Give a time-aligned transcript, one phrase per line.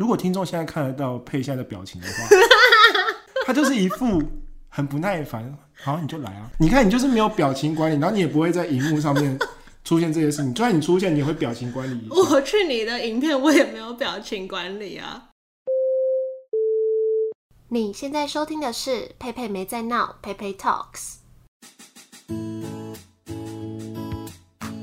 [0.00, 2.14] 如果听众现在看得到佩现在的表情的话，
[3.44, 4.22] 他就是一副
[4.70, 5.54] 很不耐烦。
[5.74, 6.50] 好，你就来啊！
[6.58, 9.38] 你看你就是没有表情管理，然后你也不会在荧幕上面
[9.84, 10.54] 出现这些事情。
[10.54, 12.08] 就算你出现，你也会表情管理。
[12.08, 15.28] 我去你的影片，我也没有表情管理啊。
[17.68, 21.16] 你现在收听的是佩佩没在闹，佩佩 Talks。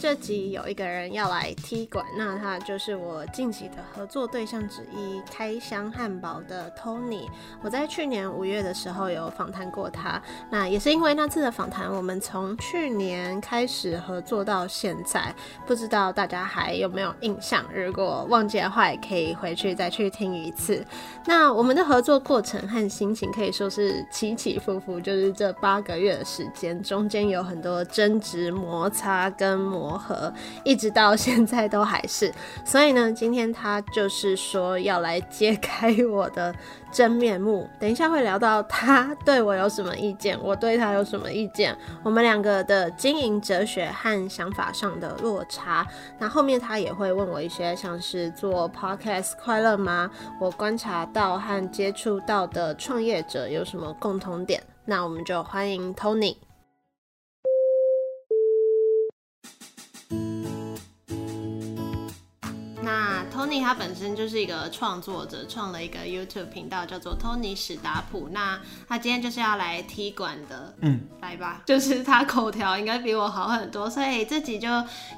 [0.00, 7.28] 这集有一个人要来踢馆，那他就是我近期的合作对象之一，开箱汉堡的 Tony。
[7.62, 10.20] 我在去年五月的时候有访谈过他，
[10.50, 15.32] 那也是因为那次的访谈，我们从去年开始合作到现在，
[15.66, 17.64] 不知道大家还有没有印象？
[17.72, 20.84] 如果忘记的话，也可以回去再去听一次。
[21.26, 30.00] 那我们的合作过程和心情可以说是起起伏伏，就是这八个月的时间，中间有很多争执、摩擦跟磨。
[30.00, 30.32] 合
[30.64, 32.32] 一直到现在都还是，
[32.64, 36.54] 所以呢，今天他就是说要来揭开我的
[36.90, 37.68] 真面目。
[37.78, 45.86] 等一下会聊到他对我有什么意见，我对他有什么意见，我们两个的经营哲学和想法上的落差。
[46.18, 50.10] 那后面他也会问我一些像是做 podcast 快乐吗？
[50.40, 54.62] 我观察到和接触到的创业者有什么共同点？
[54.86, 56.36] 那我们就欢迎 Tony。
[63.32, 68.28] Tony 他本身就是一个创作者，创了一个 YouTube 频道，叫做 Tony 史达普。
[68.32, 74.68] 那他今天就是要来踢馆的，嗯，来吧，就是他口条应该比我好很多，所以这集就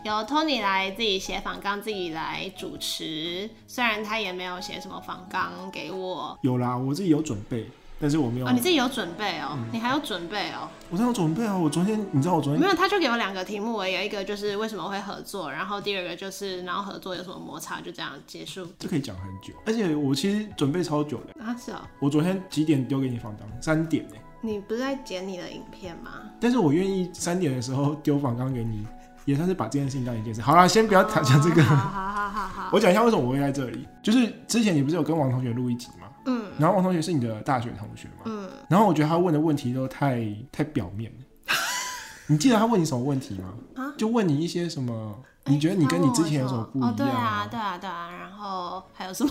[0.05, 3.51] 由 Tony 来自己写访纲，自己来主持。
[3.67, 7.69] 虽然他也没有写什么访纲给我，有啦，我自己有准备。
[8.03, 10.69] 但是我没有哦，你自己有准备哦，嗯、你还有准备哦。
[10.91, 11.57] 我真有准备啊！
[11.57, 18.67] 我昨天，你知道我昨天没有，他就给我两个题目，我有一个就是为什么会合作，然后第二个就是然后合作有什么摩擦，就这样结束。
[18.77, 21.89] 这可以讲很久，而且我其实准备超久的啊，是啊、哦。
[22.01, 23.49] 我昨天几点丢给你访纲？
[23.63, 24.17] 三点呢。
[24.41, 26.11] 你不是在剪你的影片吗？
[26.41, 28.85] 但是我愿意三点的时候丢访纲给你，
[29.27, 30.43] 也算是把这件事情当一件事。
[30.43, 31.63] 好啦，先不要谈讲这个。
[31.63, 32.71] 好好好好好。
[32.73, 36.02] 我讲一下为什么我会在这里，就是之前你不是有跟王同学录一集吗？
[36.25, 38.23] 嗯，然后王同学是你的大学同学嘛？
[38.27, 41.55] 嗯，然后我觉得他问的问题都太太表面了。
[42.29, 43.55] 你记得他问你什么问题吗？
[43.75, 45.19] 啊，就问你一些什么？
[45.47, 46.91] 你觉得你跟你之前有什么不一样？
[46.91, 48.11] 哦，对啊，对啊，对啊。
[48.13, 49.31] 然后还有什么？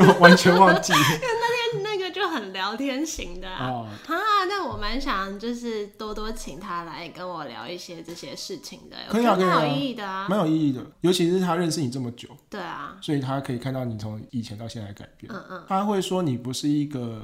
[0.00, 0.92] 我 完全忘记。
[0.96, 4.14] 那天那个就很聊天型的啊，哦、啊，
[4.48, 17.22] 那我蛮想就是多多请他来跟我聊一些这些事情的，可以啊，蛮有意义的啊，蛮有意义的，尤其是他认识你这么久，对啊，所以他可以看到你从以前到现在改变，嗯嗯，他会说你不是一个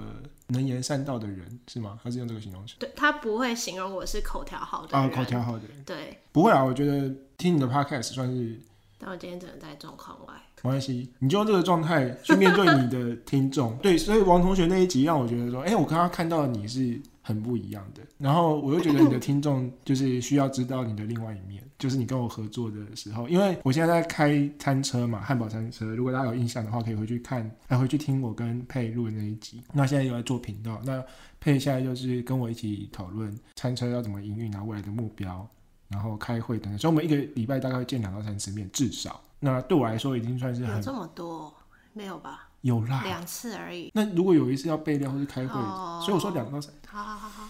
[0.48, 1.98] 能言善道的人，是吗？
[2.04, 2.74] 他是用这个形容词？
[2.78, 8.60] 对，他不会形容我是口条好的人，啊，口条好的人，对，不会啊，我觉得听你的 podcast 算是，
[8.98, 10.34] 但我今天只能在状况外。
[10.64, 13.76] 没关系，你就用这个状态去面对你的听众。
[13.84, 18.00] 对，所以王同学那一集让我觉得说，哎、欸，我刚刚看到的你是很不一样的。
[18.16, 25.84] 然后我又觉得你的听众就是需要知道你的另外一面， 就是你跟我合作的时候，因为我现在在开餐车嘛，汉堡餐车。
[25.94, 29.62] 如果大家有印象的话，可以回去看，还回去听我跟佩录的那一集。
[29.70, 31.04] 那现在又在做频道，那
[31.40, 35.46] 佩现在就是跟我一起讨论餐车要怎么营运，然后未来的目标，
[35.88, 36.78] 然后开会等等。
[36.78, 39.20] 所以我们一个礼拜大概会见两到三次面，至少。
[39.44, 41.54] 那对我来说已经算是很这么多，
[41.92, 42.48] 没有吧？
[42.62, 43.90] 有啦，两次而已。
[43.94, 46.72] 那如果有一次要备料或是开会，oh, 所以我说两到三。
[46.86, 47.48] 好好好好。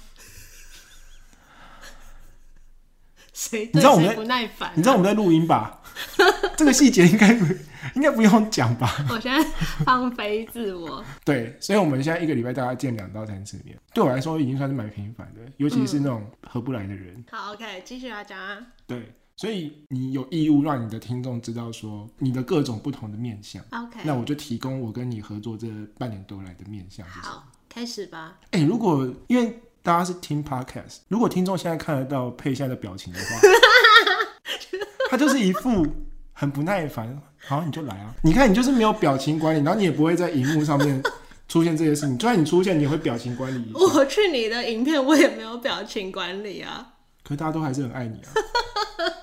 [3.32, 4.72] 谁对谁不耐烦？
[4.75, 5.81] 你知道我们在录音吧？
[6.56, 7.32] 这个细节应该
[7.94, 8.88] 应该不用讲吧？
[9.11, 9.49] 我现在
[9.84, 11.05] 放飞自我。
[11.25, 17.14] 对，所以我们现在一个礼拜大概见两到三次面，对我来说已经算是蛮频繁的，尤其是那种合不来的人。
[17.17, 18.58] 嗯、好，OK，继续来讲啊。
[18.87, 19.12] 对。
[19.36, 23.62] 所以你有义务让你的听众知道说你的各种不同的面相。
[23.70, 25.66] OK，那我就提供我跟你合作这
[25.98, 27.06] 半年多来的面向。
[27.08, 28.38] 好，开始吧。
[28.52, 33.26] 哎、欸，如果因为大家是听 Podcast，如果听众现在看得到佩现在的表情的话，
[35.10, 35.86] 他就是一副
[36.32, 37.20] 很不耐烦。
[37.46, 38.14] 好，你就来啊！
[38.22, 41.02] 你看你就是没有表情管理，然后你也不会在荧幕上面
[41.46, 42.16] 出现这些事情。
[42.16, 43.70] 就算你出现，你也会表情管理。
[43.75, 46.94] 我去你的影片，我也没有表情管理啊。
[47.25, 48.31] 可是大家都还是很爱你啊。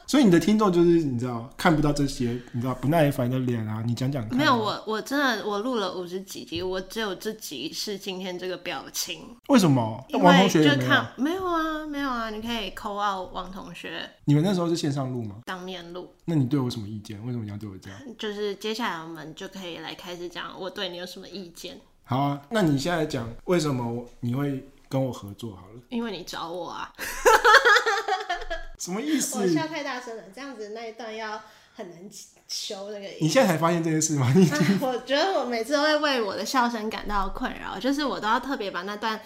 [0.06, 4.28] 所以你的听众就是你知道看不到这些，你知道不耐烦的脸啊，你讲讲。
[4.36, 9.22] 没有我，我真的我录了五十几集，我只有这集是今天这个表情。
[9.48, 10.04] 为什么？
[10.10, 14.02] 因为就看没有啊，没有啊，你可以 call out 王同学。
[14.26, 15.38] 你们那时候是线上录吗？
[15.46, 16.14] 当面录。
[16.26, 17.18] 那你对我什么意见？
[17.26, 17.98] 为什么你要对我这样？
[18.20, 21.80] 就是接下来我们就可以来开始讲我对你有什么意见。
[22.04, 25.82] 好啊，那你现在讲为什么你会跟我合作好了？
[25.88, 26.92] 因为你找我啊。
[28.78, 29.40] 什么意思？
[29.40, 31.42] 我笑太大声了，这样子那一段要
[31.74, 31.98] 很难
[32.48, 33.18] 修那个音。
[33.22, 34.28] 你现在才发现这件事吗？
[34.28, 39.22] 啊，我觉得我每次都会为我的笑声感到困扰，就是我都要特别把那段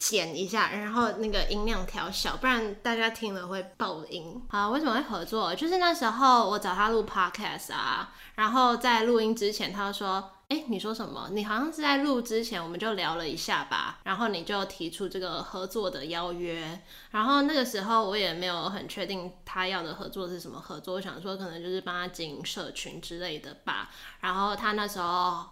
[0.00, 4.42] 剪一下，然后那个音量调小，不然大家听了会爆音。
[4.48, 5.54] 好，为什么会合作？
[5.54, 10.30] 就是那时候我找他录 podcast 啊，然后在录音之前，他就说。
[10.48, 11.30] 哎、欸，你说什么？
[11.32, 23.90] 你好像是在录之前我们就聊了一下吧，然后你就提出这个合作的邀约，然后那个时候我也没有很确定他要的合作是什么合作，我想说可能就是帮他经营社群之类的吧。
[24.20, 25.44] 然后他那时候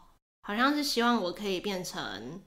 [0.43, 2.43] 好像是希望我可以变成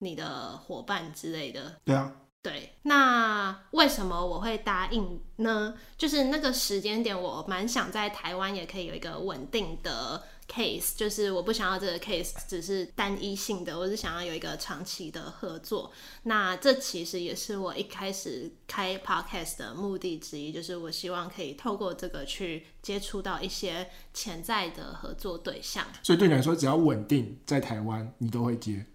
[0.00, 1.80] 你的伙伴之类的。
[1.84, 2.12] 对啊，
[2.42, 2.74] 对。
[2.82, 5.74] 那为什么我会答应呢？
[5.96, 10.22] 就是那个时间点，我蛮想在台湾也可以有一个稳定的。
[10.48, 15.92] Case 就是我不想要这个 case 只是单一性的，我是想要有一个长期的合作。
[16.22, 25.86] 那这其实也是我一开始开 podcast 的目的之一，就是我希望可以透过这个去接触到一些潜在的合作对象。
[26.02, 28.86] 所以对你来说，只要稳定在台湾，你都会接？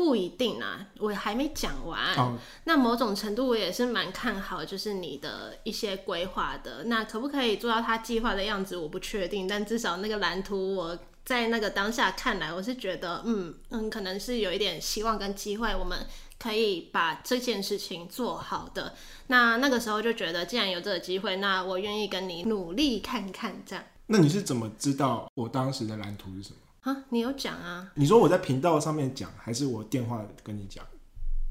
[0.00, 2.14] 不一定啊，我还没讲完。
[2.16, 2.32] Oh.
[2.64, 6.84] 那某种程度我也是蛮看好，就是你的一些规划的。
[6.84, 9.46] 那可不可以做到他计划的样子，我不确定。
[9.46, 16.06] 但至少那个蓝图，我在那个当下看来，我是觉得，嗯嗯，可能是有一点希望跟机会，我们
[16.38, 18.94] 可以把这件事情做好的。
[19.26, 23.84] 那那个时候就觉得，既然有这个机会，那我愿意跟你努力看看这样。
[24.06, 26.56] 那你是怎么知道我当时的蓝图是什么？
[26.82, 27.92] 啊，你有讲啊？
[27.94, 30.84] 你说我在频道上面讲，还是我电话跟你讲？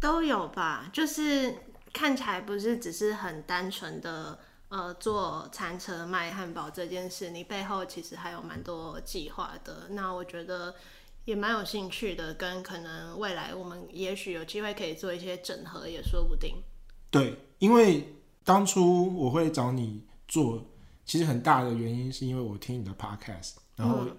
[0.02, 1.54] 都有吧，就是
[1.94, 4.40] 看起来不是只是很单纯的
[4.70, 9.90] 呃做餐车卖汉堡这件事，你背后其实还有蛮多计划的。
[9.92, 10.74] 那我觉得
[11.26, 16.56] 也蛮有兴趣的，跟可能未来我们也许有机会可以做一些整合，也说不定。
[17.12, 20.66] 对，因为当初我会找你做，
[21.06, 24.18] 其实很大的原因是因为我听你的 podcast，然后、嗯。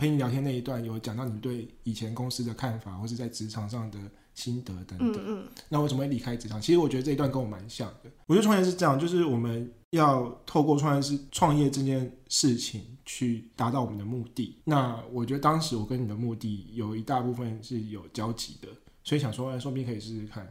[0.00, 3.98] 陪你聊天那一段有讲到你对以前公司的看法，或是在职场上的
[4.32, 5.12] 心得等等。
[5.16, 5.48] 嗯嗯。
[5.68, 6.58] 那为什么会离开职场？
[6.58, 8.10] 其实我觉得这一段跟我蛮像的。
[8.24, 14.56] 我觉得创业是这样，就是我们要透过创业是创业这件事情去达到我们的目的。
[14.64, 18.68] 那我觉得当时我跟你的目的有一大部分是有交集的，
[19.04, 20.50] 所以想说，哎，说不定可以试试看。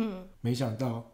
[0.00, 1.04] 嗯，没想到，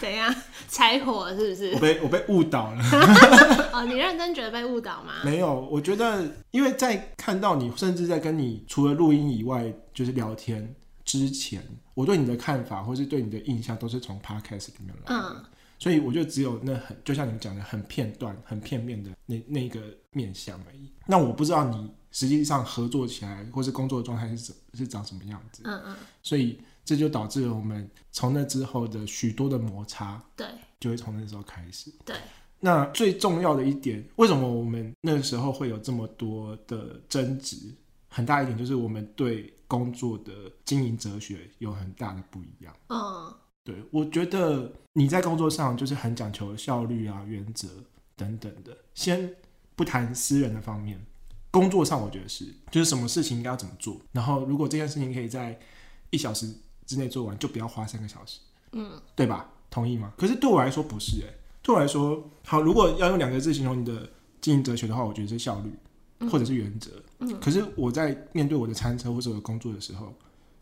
[0.00, 0.34] 怎样
[0.68, 1.70] 拆火是不是？
[1.74, 2.82] 我被我被误导了。
[3.72, 5.22] 哦，你认真觉得被误导吗？
[5.24, 10.74] 没有，我觉得，因为在看到你，甚至在跟你除了录音以外，就是聊天
[11.04, 11.62] 之前，
[11.94, 15.36] 我对你的看法或是对你的印象都是从 podcast 里面来的。
[15.36, 15.44] 嗯，
[15.78, 19.80] 所以我就只有那很，就像你们讲的，很片段、很片面的那那个
[20.10, 20.90] 面相而已。
[21.06, 25.62] 那我不知道你实际上合作起来或是工作的状态是怎是长什么样子。
[25.64, 26.60] 嗯嗯，所以。
[26.84, 30.46] 这就导致了我们从那之后的许多的摩擦，对，
[30.80, 31.92] 就会从那时候开始。
[32.04, 32.16] 对，
[32.60, 37.56] 那最重要的一点，为什么我们那个时候会有这么多的争执？
[38.08, 40.32] 很大一点就是我们对工作的
[40.66, 42.76] 经营哲学有很大的不一样。
[42.88, 43.34] 嗯，
[43.64, 47.68] 对，我觉得你在工作上就是很讲求效率啊、原则
[48.14, 48.76] 等等的。
[48.94, 49.34] 先
[49.74, 51.00] 不谈私人的方面，
[51.50, 53.98] 工作上我觉得是，就是什么事情应该要怎么做。
[54.12, 55.58] 然后，如果这件事情可以在
[56.10, 56.54] 一小时
[56.92, 58.38] 之内做完就不要花三个小时，
[58.72, 59.50] 嗯，对吧？
[59.70, 60.12] 同意吗？
[60.18, 64.06] 可是对我来说不是哎、欸，对我来说，好，如果要用两个字形容你的
[64.42, 66.90] 经营哲学的话，我觉得是效率，或者是原则。
[67.20, 70.12] 嗯，可是我在面对我的餐车或者我的工作的时候，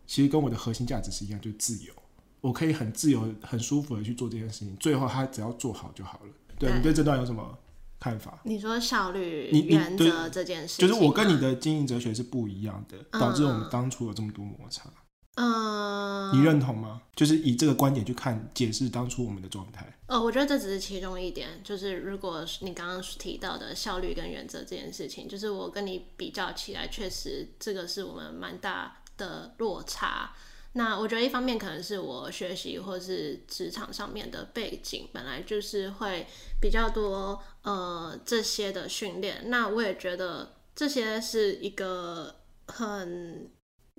[0.07, 1.93] 其实跟我的核心价值是一样，就是自由。
[2.39, 6.29] 我可以很自由、很舒服的去做这件事情，最后他只要做好就好了。
[6.57, 7.57] 对，对你对这段有什么
[7.99, 8.39] 看法？
[8.45, 14.89] 你说效率、原则这件事，就是我跟你的经营哲学是不一样的，导致我们当初有这么多摩擦。
[14.89, 14.93] 嗯，
[15.35, 17.01] 你认同吗？
[17.15, 19.97] 就是以这个观点去看解释当初我们的状态。
[20.07, 21.61] 呃，我觉得这只是其中一点。
[21.63, 30.33] 就是如果你刚刚提到的效率跟原则这件事情，就是我跟你比较起来，确实这个是我们蛮大的落差。
[30.73, 36.25] 那我觉得一方面可能是我学习或是职场上面的背景本来就是会
[36.61, 39.49] 比较多呃这些的训练。
[39.49, 42.35] 那我也觉得这些是一个
[42.67, 43.49] 很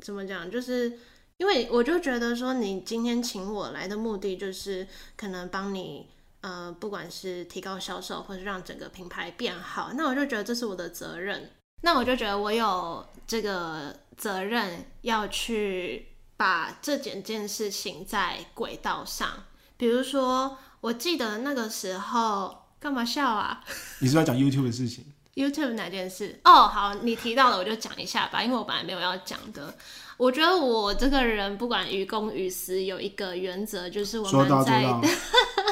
[0.02, 0.98] 怎么讲，就是。
[1.42, 6.06] 因为我就觉得说，你今天请我来的目的就是可能帮你
[6.40, 11.50] 呃，不管是提高销售，或是让整个品牌变好，那我就觉得这是我的责任。
[11.80, 19.28] 那我就觉得我有这个责任要去把这件件事情在轨道上。
[19.76, 23.64] 比如说，我记得那个时候干嘛笑啊？
[23.98, 26.38] 你是不是要讲 YouTube 的事情？YouTube 哪件事？
[26.44, 29.74] 哦，好，你提到了，我就讲一下吧，因为我本来没有要讲的。
[30.16, 34.84] 我觉得我这个人不管于公于私，有一个原则，就是我们在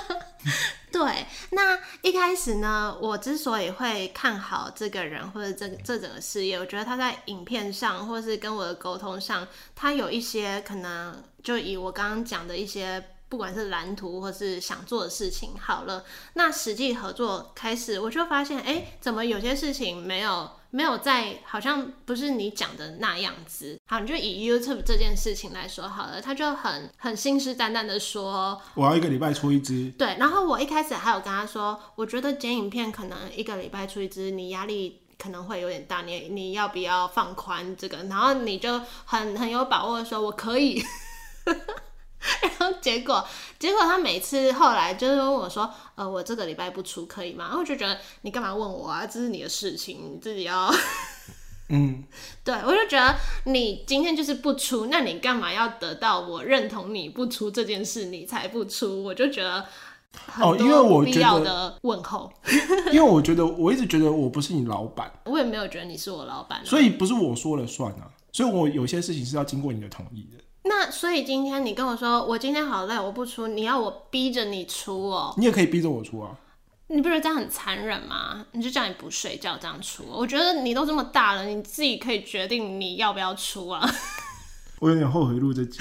[0.90, 1.26] 对。
[1.50, 13.04] 那一开始呢，我之所以会看好这个人或者这这整个事业，我觉得他在影片上或是跟我的沟通上，他有一些可能，就以我刚刚讲的一些。
[13.30, 23.78] 不管是蓝图或是想做的事情，好了，那实际合作开始，我就发现，哎、欸，怎么有些事情没有没有在，好像不是你讲的那样子。
[23.86, 29.92] 好，你就以 YouTube 这件事情来说好了，他就很很信誓旦旦的说，我要一个礼拜出一支。
[29.96, 37.98] 对，然后我一开始还有跟他说，我觉得剪影片可能一个礼拜出一支，你压力可能会有点大，你你要不要放宽这个？
[38.04, 40.82] 然后你就很很有把握的说，我可以。
[42.58, 43.26] 然后结果，
[43.58, 49.06] 结果他每次后来就是问我说：“呃，我这个礼拜不出可以吗？”然后我就觉得你干嘛问我啊？
[49.06, 50.72] 这是你的事情，你自己要。
[51.70, 52.04] 嗯，
[52.44, 59.02] 对，我就觉得你今天就是不出，那你干嘛要得到我认同你不出这件事，你才不出？
[59.04, 59.64] 我就觉得
[60.40, 62.30] 哦，因为我必要的问候，
[62.92, 70.42] 因为我觉得我一直觉得我不是你老板， 我也没有觉得你是我老板，所以不是我说了算啊，所以我有些事情是要经过你的同意的。
[70.82, 75.34] 那所以今天你跟我说，我今天好累，我不出，你要我逼着你出哦？
[75.36, 76.34] 你也可以逼着我出啊。
[76.86, 78.46] 你不觉得这样很残忍吗？
[78.52, 83.86] 你就叫你不睡觉这样出，我觉得你都这么大了，你自己可以决定你要不要出啊。
[84.80, 85.78] 我有点后悔录这集，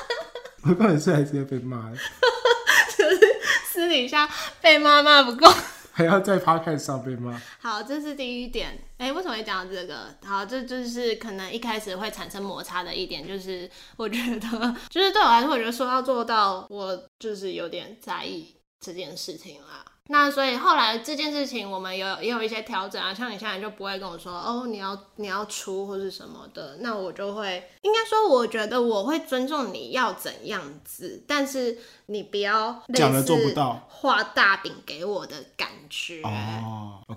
[0.64, 1.90] 我刚才是还直接被骂，
[2.96, 3.20] 就是
[3.66, 4.26] 私底下
[4.62, 5.46] 被妈骂不够。
[5.92, 7.40] 还要在 podcast 上面吗。
[7.60, 8.78] 好，这是第一点。
[8.96, 10.14] 哎、为什么会讲到这个？
[10.24, 19.84] 好，这就是可能一开始会产生摩擦的一点，就是我觉得，就是对我来说，我觉得说到做到，我就是有点在意这件事情啦。
[20.12, 36.22] 那所以后来这件事情，我们有也有一些调整啊，像你现在就不会跟我说哦，你要你要出或是什么的，那我就会应该说，我觉得我会尊重你要怎样子，但是你不要讲了做不到，画大饼给我的感觉.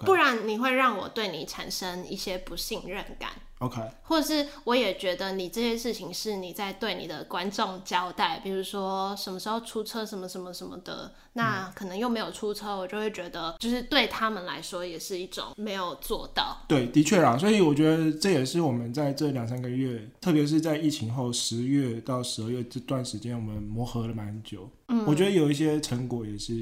[0.06, 3.32] 不然你会让我对你产生一些不信任感。
[3.66, 16.58] OK，或者是我也觉得你这些事情是你在对你的观众交代，比如说什么时候出车，什么什么什么的，那可能又没有出车，我就会觉得就是对他们来说也是一种没有做到。
[16.68, 24.70] 对，的确啦，所以我觉得这也是我们在这两三个月，特别是在疫情后十月到十二月这段时间，我们磨合了蛮久。
[24.90, 26.54] 嗯，我觉得有一些成果也是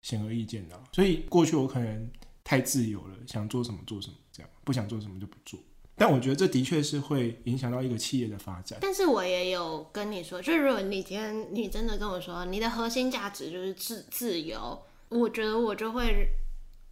[0.00, 0.80] 显而易见的。
[0.92, 2.10] 所以过去我可能
[2.42, 5.60] 太自由了，想做什么做什么，这样不想做什么就不做。
[5.98, 8.78] 但我觉得这的确是会影响到一个企业的发展。
[8.80, 16.28] 但是我也有跟你说，就是如果你今天你真的跟我说你的核心价值就是自自由，我觉得我就会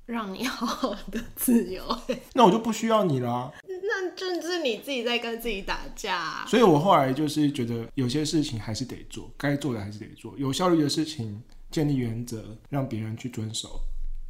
[0.07, 1.83] 让你好好的自由。
[2.35, 3.53] 那我就不需要你了啊。
[3.65, 6.47] 那正是你自己在跟自己打架啊。
[6.49, 13.81] 所以我后来就是觉得有些事情还是得做，该做的还是得做，有效率的事情建立原则，让别人去遵守，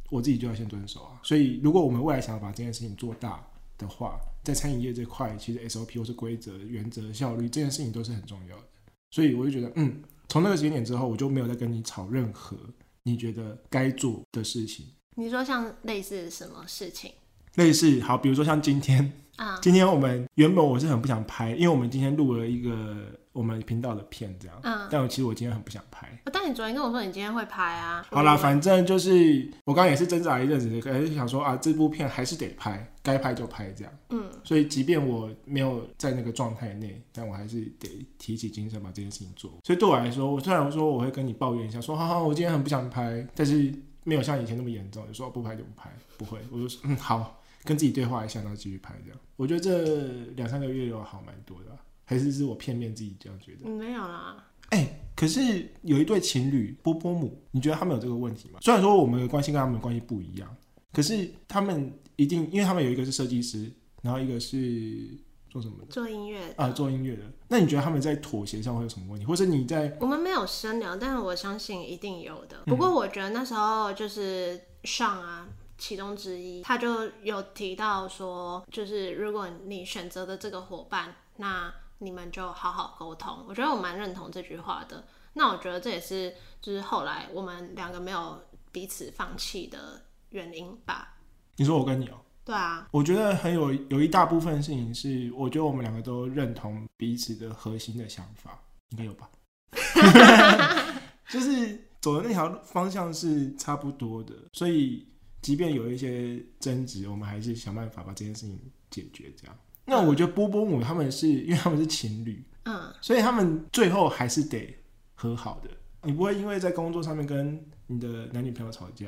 [0.09, 1.19] 我自己就要先遵守啊。
[1.23, 3.43] 所以如果我们未来想要把这件事情做大
[3.77, 8.63] 的话，在餐饮业这块，其实 SOP 或是规则、原则、效率这件事情都是很重要的。
[9.11, 12.57] 所以我就觉得，嗯，从那个时间点之后，我就没有再跟你吵任何
[13.03, 14.85] 你觉得该做的事情。
[15.15, 17.11] 你说像类似什么事情？
[17.55, 23.19] 类似好，比如说像今天啊，今天我们原本我是很不想拍，因为我们今天录了一个。
[23.37, 26.09] 我们频道的片这样，嗯，但我其实我今天很不想拍。
[26.33, 28.03] 但你昨天跟我说你今天会拍啊。
[28.09, 33.93] 好啦，反正就是我刚刚也是挣扎一阵子，可是想说啊，这部片还是得拍，该拍就拍这样。
[34.09, 39.51] 嗯，所以即便我没有在那个状态内，但我还是得提起精神把这件事情做。
[39.63, 43.71] 所以对我来说，我虽然说我会跟你抱怨一下，说哈哈，我今天很不想拍，但是
[44.03, 49.19] 没有像以前那么严重，就说不拍就不拍，不会，我就说嗯好，跟自己对话一下，然后继续拍这样。
[49.35, 49.95] 我觉得这
[50.35, 51.77] 两三个月有好蛮多的啊。
[52.07, 53.69] 还是是我片面自己这样觉得？
[53.69, 54.43] 没有啦。
[54.69, 58.59] 哎、欸，可是有一对情侣波波姆，你觉得他们有这个问题吗？
[58.61, 60.55] 虽然说我们的关系跟他们的关系不一样，
[60.93, 63.69] 可是他们一定，因为他们有一个是设计师，
[64.01, 65.17] 然后一个是
[65.49, 65.87] 做什么的？
[65.87, 67.23] 做音乐啊，做音乐的。
[67.49, 69.25] 那你觉得他们在妥协上会有什么问题？
[69.25, 69.97] 或者你在？
[70.01, 72.63] 我们没有深聊，但是我相信一定有的。
[72.65, 75.47] 不过我觉得那时候就是上啊，
[75.77, 85.05] 其中之一，他就有提到说，就是如果你选择的这个伙伴，那你们就好好沟通，我觉得我蛮认同这句话的。
[85.33, 91.17] 那我觉得这也是，就是后来我们两个没有彼此放弃的原因吧。
[91.55, 92.25] 你说我跟你哦、喔？
[92.45, 98.57] 对啊，我觉得很有有一大部分事情是，我觉得我们两个都认同彼此的核心的想法，
[98.89, 99.29] 应该有吧？
[101.27, 105.05] 就是走的那条方向是差不多的，所以
[105.41, 108.57] 即便有一些争执，我们还是想办法把这件事情
[108.89, 109.29] 解决。
[109.35, 114.77] 这样，那我觉得波波姆他们是 因为他们是情侣，嗯，所以他们最后还是得
[115.15, 115.69] 和好的。
[116.03, 119.07] 你不会因为在工作上面跟你的男女朋友吵架。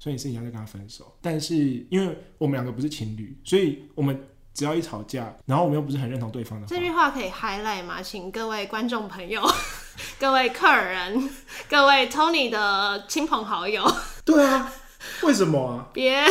[0.00, 1.56] 所以你是想再跟他分手，但是
[1.90, 8.00] 因为我们两个不是情侣，所以我们只要一吵架，然后我们又不是很认同对方的话，这句话可以 highlight 吗？
[8.00, 9.42] 请各位观众朋友、
[10.20, 11.28] 各位客人、
[11.68, 13.84] 各位 Tony 的亲朋好友。
[14.24, 14.72] 对啊，
[15.24, 15.88] 为什么啊？
[15.92, 16.24] 别，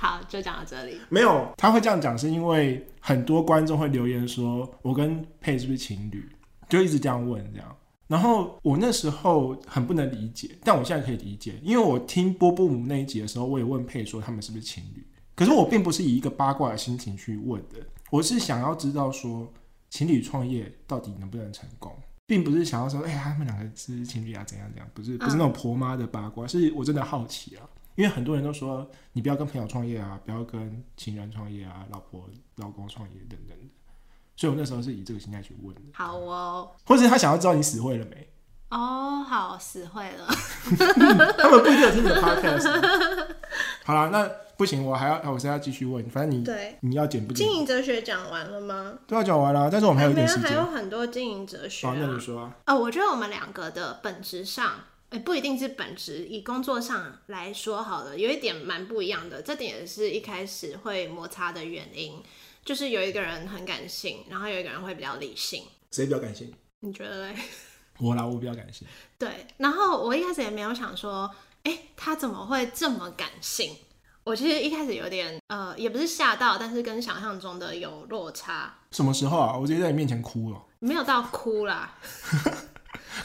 [0.00, 0.98] 好，就讲到这里。
[1.10, 6.26] 没有，他会这样讲，是因为很多观众会留言说，我跟佩是不是情侣？
[6.70, 7.76] 就一直这样问，这样。
[8.06, 15.06] 然后我那时候很不能理解，但我现在可以理解，因为我听波波姆那一集的时候，我也问佩说他们是不是情侣。
[15.34, 17.76] 可是我并不是以一个八卦的心情去问的，
[18.10, 19.52] 我是想要知道说
[19.90, 21.92] 情侣创业到底能不能成功，
[22.26, 33.64] 并不是想要说哎呀他们两个是情侣啊怎样怎样，不是不是那种婆妈的八卦，是我真的好奇啊，因为很多人都说你不要跟朋友创业啊，不要跟情人创业啊，老婆老公创业等等的。
[34.36, 35.82] 所以我那时候是以这个心态去问的。
[35.92, 38.26] 好哦，或者他想要知道你死会了没？
[38.70, 40.26] 哦，好，死会了。
[41.36, 43.34] 他们不一定有听你的 podcast。
[43.84, 46.08] 好了，那不行，我还要，我现在要继续问。
[46.08, 47.46] 反正你对你要剪不剪？
[47.46, 48.94] 经营哲学讲完了吗？
[49.06, 51.90] 都要讲完了，但是我们还有一点时间，还有很多经营哲学、啊。
[51.90, 52.56] 好，那你说啊。
[52.66, 54.70] 哦，我觉得我们两个的本质上，
[55.10, 59.42] 哎、欸，不一定是本职，以工作上来说好了，有一点蛮不一样的。
[59.42, 62.22] 这点也是一开始会摩擦的原因。
[62.62, 65.64] 就是有一个人很感性，然后有一个人会比较理性。
[65.90, 66.52] 谁比较感性？
[66.80, 67.34] 你觉得嘞？
[67.98, 68.86] 我啦，我比较感性。
[69.18, 71.28] 对，然后我一开始也没有想说，
[71.62, 73.74] 哎、欸，他怎么会这么感性？
[74.24, 78.78] 我其实一开始有点，呃，也不是吓到，但是跟想象中的有落差。
[78.90, 79.56] 什么时候啊？
[79.56, 80.62] 我直接在你面前哭了。
[80.80, 81.98] 没有到哭啦。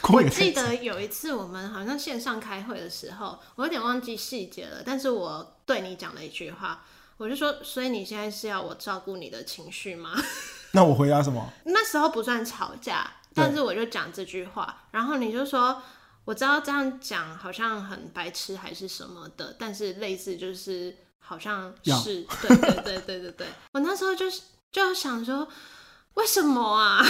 [0.00, 6.84] 哭我记得有一次我们好像线上开会的时候，我有点忘记细节了，但是我对你讲了一句话。
[7.18, 10.12] 我就说，所以你现在是要我照顾你的情绪吗？
[10.72, 11.50] 那我回答什么？
[11.64, 15.80] 那时候不算吵架，但是我就讲这句话，然后你就说，
[16.26, 23.46] 我知道这样讲好像很白痴还是什么的，但是类似就是好像是，对对对对对对。
[23.72, 25.48] 我那时候就是就想说，
[26.14, 27.02] 为什么啊？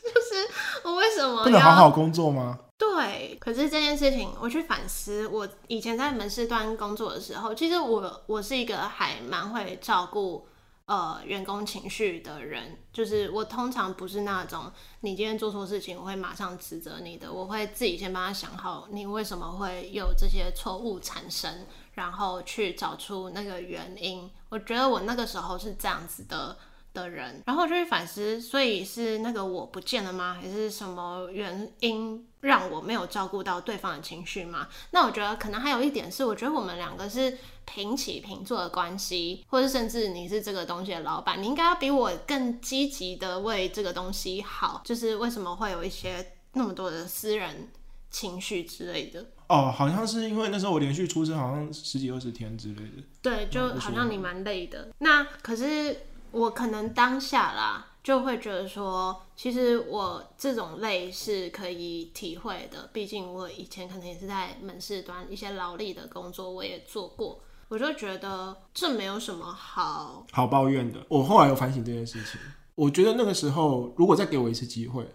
[0.14, 2.58] 就是我为什么要不能好好工作吗？
[2.78, 10.48] 对，可是这件事情我去反思，我以前在门市端工作的时候，其实我我是一个还蛮会照顾
[10.86, 24.30] 呃员工情绪的人，就是我通常不是那种你今天做错事情我会马上指责你的，我会自己先帮他想好你为什么会有这些错误产生，然后去找出那个原因。
[24.48, 26.56] 我觉得我那个时候是这样子的。
[26.92, 30.38] 的人，然后就会反思，所以是那个我不见了吗？
[30.40, 34.68] 还是什么原因让我没有照顾到对方的情绪吗？
[34.90, 44.82] 那我觉得可能还有一点是，我觉得我们两个是平起平坐的关系，或者甚至你是这个东西的老板，你应该要比我更积极的为这个东西好。
[44.84, 47.68] 就是为什么会有一些那么多的私人
[48.10, 49.24] 情绪之类的？
[49.46, 53.02] 哦，好像是因为那时候我连续出差，好像十几二十天之类的。
[53.22, 54.88] 对，就好像你蛮累的。
[54.98, 55.96] 那可是。
[56.32, 62.88] 我可能当下啦，就会觉得说，其实我这种累是可以体会的。
[62.92, 67.40] 毕竟我以前可能也是在门市端一些劳力的工作，我也做过。
[67.68, 71.04] 我就觉得这没有什么好好抱怨的。
[71.08, 72.40] 我后来有反省这件事情，
[72.74, 75.06] 我觉得那个时候如果再给我一次机会，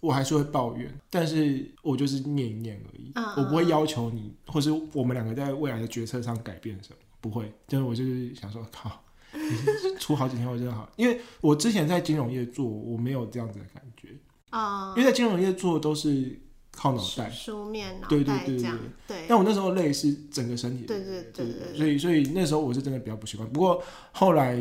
[0.00, 7.52] 我还是会抱怨，但是我就是念一念而已，嗯嗯，我不会要求你，或是我们两个在未来的决策上改变什么，不会。
[7.68, 8.90] 就是我就是想说，靠。
[9.98, 14.08] 出好几天我真的好，因为我之前在金融业做，我没有这样子的感觉
[14.50, 14.94] 啊。
[14.96, 16.40] 因为在金融业做都是
[16.72, 18.70] 靠脑袋，书面脑袋，对对对对
[19.06, 19.26] 对。
[19.28, 21.76] 但我那时候累是整个身体，对对对对。
[21.76, 23.48] 所以所以那时候我是真的比较不习惯。
[23.52, 24.58] 不过后来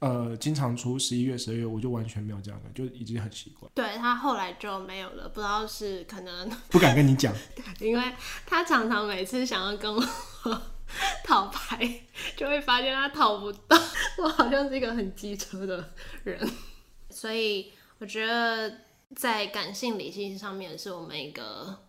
[0.00, 3.70] 呃，经常出十一月、十二月，我就完全没有这样的，就已经很习惯。
[3.74, 7.34] 对，他后来就没有了，不知道是可能不敢跟你讲，
[7.80, 8.04] 因为
[8.46, 10.02] 他常常每次想要跟我。
[11.24, 11.78] 讨牌
[12.36, 13.76] 就会发现他讨不到，
[14.18, 15.92] 我好像是一个很机车的
[16.24, 16.38] 人，
[17.08, 18.72] 所以我觉得
[19.14, 21.84] 在感性理性上面是我们一个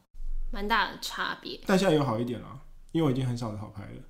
[0.51, 1.59] 蛮大的差别。
[1.65, 2.59] 但现在有好一点了，
[2.91, 4.01] 因为我已经很少讨牌了，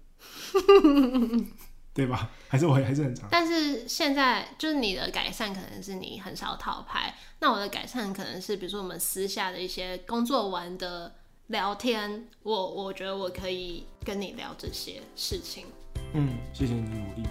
[1.93, 2.29] 对吧？
[2.47, 3.27] 还是我还是很长。
[3.31, 11.15] 但是现在就是你的改善可能是你很少讨牌，那我的改善可能是比如说我们私下的一些工作完的。
[11.51, 15.65] 聊天，我我觉得我可以跟你聊这些事情。
[16.13, 17.27] 嗯，谢谢你的努力。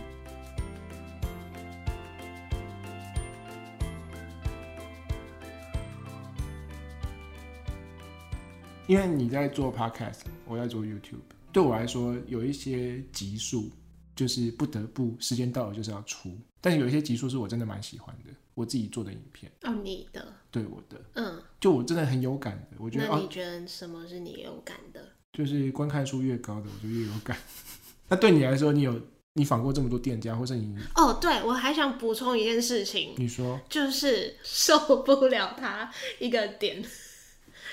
[8.87, 13.71] 因为你在做 Podcast，我在做 YouTube，对我来说有一些集数
[14.15, 19.51] 就是不得不时间到了就是要出，但是有一些集数是我真的蛮喜欢的，我自己做的影片。
[19.63, 20.35] 哦，你的？
[20.51, 21.01] 对，我的。
[21.15, 23.07] 嗯，就我真的很有感的，我觉得。
[23.09, 25.09] 那你觉得什么是你有感的？
[25.33, 27.37] 就是观看数越高的，我就越有感。
[28.09, 29.01] 那对你来说，你有
[29.35, 30.77] 你访过这么多店家，或是你？
[30.97, 33.15] 哦，对，我还想补充一件事情。
[33.17, 33.61] 你说。
[33.69, 36.85] 就是受不了他一个点。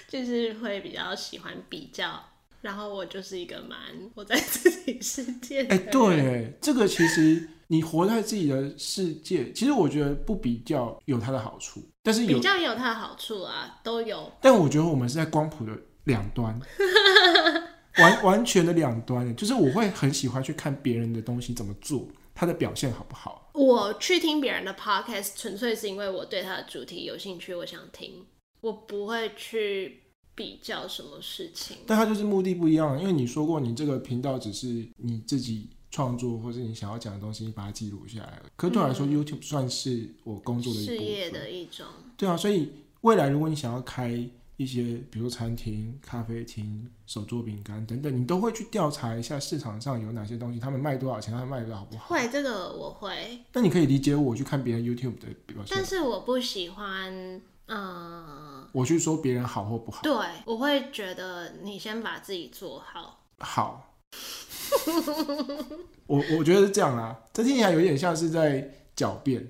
[0.07, 2.23] 就是会比较喜欢比较，
[2.61, 3.77] 然后我就是一个蛮
[4.15, 5.63] 我在自己世界。
[5.63, 14.31] 哎、欸，对，这个其实你活在自己的世界，其实我觉得不比较有它的好处，但是有比较也有它的好处啊，都有。
[14.41, 16.59] 但我觉得我们是在光谱的两端，
[17.99, 19.35] 完完全的两端。
[19.35, 23.51] 就是我会很喜欢去看别人的东西怎么做，他的表现好不好。
[23.53, 28.25] 我去听别人的 podcast，纯粹是因为我对他的主题有兴趣，我想听。
[28.61, 30.01] 我不会去
[30.33, 32.99] 比较什么事情，但他就是目的不一样。
[32.99, 38.41] 因为你说过，你这个频道只是你自己创作，或是你想要讲的东西，你把它记录下来。
[38.55, 41.85] 可对我来说，嗯，YouTube 算是我工作的一，事业的一种。
[42.15, 42.71] 对啊，所以
[43.01, 44.09] 未来如果你想要开
[44.57, 52.07] 一些，比如餐厅、咖啡厅、手做饼干等等，你都会去调查一下市场上有哪些东西，他们卖多少钱，他们卖的好不好？
[52.07, 53.39] 会，这个我会。
[53.53, 57.41] 那你可以理解我去看别人 YouTube 的表现，但是我不喜欢。
[57.69, 60.13] 嗯，我去说别人好或不好，对，
[60.45, 63.25] 我会觉得你先把自己做好。
[63.39, 63.93] 好，
[66.07, 69.45] 我我觉得是这样啦，这听起来有点像是在狡辩。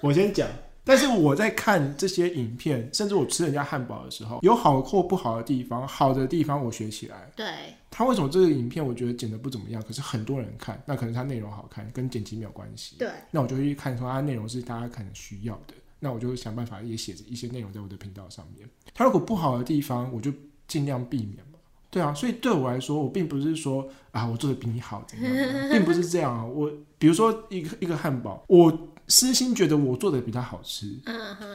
[0.00, 0.48] 我先讲，
[0.84, 7.30] 但是我在看这些影片，甚至我吃人家汉堡的时候，有好或不好的地方，好的地方我学起来。
[7.36, 7.46] 对，
[7.90, 12.96] 他为什么这个影片我觉得剪的不怎么样，可是很多人看，那可能他内容好看，跟剪辑没有关系。
[12.98, 15.74] 对，那我就会去看说他内容是大家可能需要的。
[15.98, 18.68] 那我就想办法也写一些内容在我的频道上面。
[18.94, 20.32] 它如果不好的地方，我就
[20.68, 21.55] 尽量避免嘛。
[21.90, 25.32] 对啊，所以对我来说，我并不是说啊，我做的比你好怎样，
[25.70, 26.44] 并不是这样啊。
[26.44, 30.98] 我比如说一个一个汉堡，我私心觉得我做的比他好吃，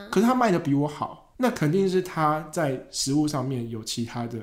[0.10, 4.40] 可是他卖的比我好，那肯定是他在食物上面有其他的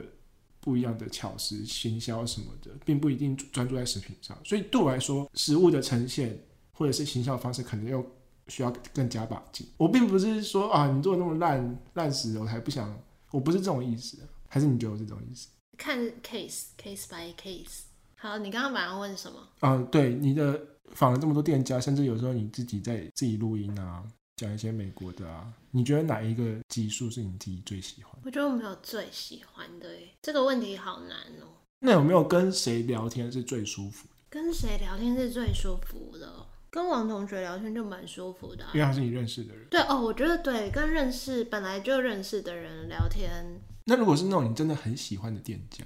[0.61, 4.37] 不一样的巧思、行销什么的，并不一定专注在食品上。
[4.45, 6.39] 所以对我来说，食物的呈现
[6.73, 8.05] 或者是行销的方式，可能要。
[8.51, 9.67] 需要更加把劲。
[9.77, 12.99] 我并不是说啊，你做的那么烂烂死了，我才不想。
[13.31, 14.17] 我不是这种意思，
[14.49, 15.49] 还是你觉得我是这种意思？
[15.79, 17.83] 看 case case by case。
[18.17, 19.39] 好，你刚刚晚上问什么？
[19.61, 20.61] 啊，对，你的
[20.91, 24.03] 访了这么多店家，甚至有时候你自己在自己录音啊，
[24.37, 28.13] 讲一些美国的啊，你觉得哪一个集数是你自己最喜欢？
[28.25, 29.89] 我觉得我没有最喜欢的，
[30.21, 31.47] 这个问题好难哦。
[31.79, 34.09] 那有没有跟谁聊天是最舒服？
[34.29, 36.45] 跟谁聊天是最舒服的？
[36.71, 39.67] 跟王同学聊天就蛮舒服的，啊，因为他是你认识的人。
[39.71, 43.61] 对哦，我觉得对，跟认识本来就认识的人聊天。
[43.89, 45.85] 那如果是那种你真的很喜欢的店家，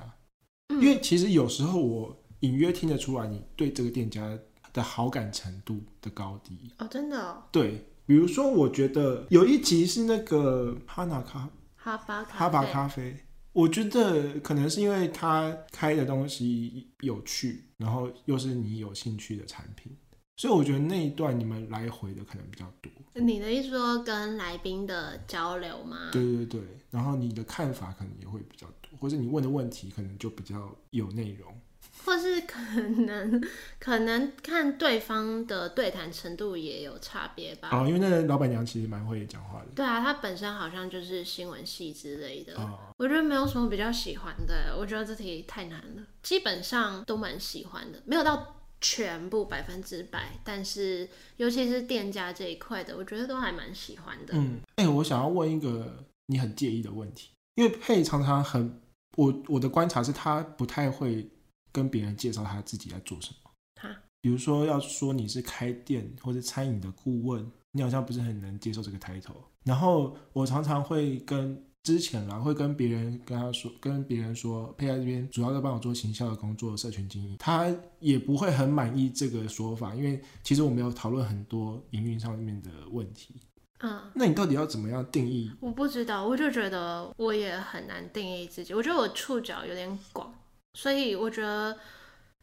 [0.70, 4.36] 嗯，因为其实有时候我隐约听得出来你对这个店家
[4.72, 6.72] 的好感程度的高低。
[6.78, 7.44] 哦，真的哦。
[7.52, 13.16] 对，比如说，我觉得有一集是那个哈娜咖哈巴哈巴咖啡，
[13.52, 19.96] 我觉得可能是因为他开的东西有趣，然后又是你有兴趣的产品。
[20.42, 22.90] 所以我觉得那一段你们来回的可能比较多。
[23.14, 26.08] 你的意思说跟来宾的交流吗？
[26.10, 31.56] 对对对，然后你的看法可能也会比较多，或者你问的问题可能就比较有内容，
[32.04, 33.40] 或是可能
[33.78, 37.68] 可能看对方的对谈程度也有差别吧。
[37.70, 39.66] 哦，因为那个老板娘其实蛮会讲话的。
[39.76, 42.56] 对啊，她本身好像就是新闻系之类的。
[42.56, 42.80] 哦。
[42.96, 46.02] 我觉得没有什么比较喜欢的，我觉得这题太难了。
[46.20, 48.56] 基本上都蛮喜欢的，没有到。
[48.82, 54.34] 全部百分之百，但是尤其是店家这一块的，我觉得都还蛮喜欢的。
[54.34, 58.82] 嗯，哎、欸，我想要问一个你很介意的问题，因为佩常常很，
[59.16, 61.26] 我我的观察是他不太会
[61.70, 63.50] 跟别人介绍他自己在做什么。
[63.80, 69.36] 哈，比如说要说你是开店或者餐饮的顾问，你好像不是很能接受这个 title。
[69.64, 71.64] 然后我常常会跟。
[71.82, 83.34] 之前啦，会跟别人跟他说，跟别人说，佩在这边主要在帮我做行销的工作，社群经营，他也不会很满意这个说法，因为其实我们有讨论很多营运上面的问题。
[83.80, 85.50] 嗯，那你到底要怎么样定义？
[85.58, 90.32] 我不知道，我就觉得我也很难定义自己，我觉得我触角有点广，
[90.74, 91.76] 所以我觉得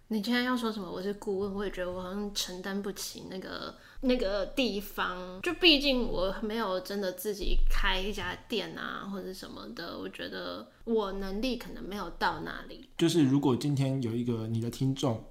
[0.09, 5.41] 你今天要说什么，我是顾问，我也觉得我好像承担不起那个那个地方。
[5.41, 12.89] 就毕竟我没有真的自己开一家店啊，或者什么的，我觉得我能力可能没有到那里。
[12.97, 15.23] 就是如果今天有一个你的听众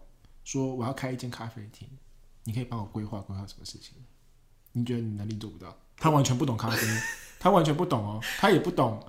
[0.44, 1.88] 说我要开一间咖啡厅，
[2.44, 3.94] 你可以帮我规划规划什么事情？
[4.72, 5.76] 你觉得你能力做不到？
[5.96, 6.86] 他完全不懂咖啡，
[7.40, 9.02] 他完全不懂哦，他也不懂。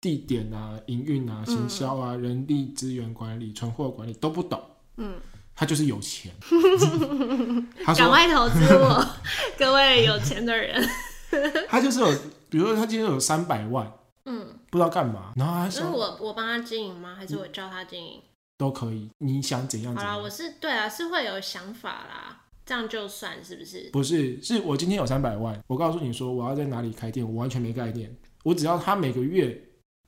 [0.00, 4.62] 地点啊，营运啊，行销啊，嗯、人力资源管理、存货管理都不懂。
[4.98, 5.18] 嗯，
[5.54, 6.32] 他就是有钱。
[7.96, 9.06] 赶快投资我，
[9.58, 10.86] 各位有钱的人。
[11.68, 12.06] 他就是有，
[12.48, 13.92] 比如说他今天有三百万，
[14.24, 17.14] 嗯，不知道干嘛，然后他是我我帮他经营吗？
[17.16, 18.22] 还是我教他经营？
[18.56, 20.12] 都可以，你想怎样，怎样？
[20.12, 23.90] 好啦，我是对啊，是会有想法啦，这样就算是不是？
[23.92, 29.60] 不是，是我今天有三百万，我告诉你说我要在哪里开店，我完全没概念，我只要他每个月。